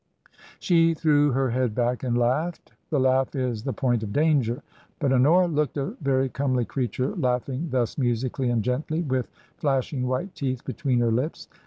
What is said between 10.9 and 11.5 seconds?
her lips.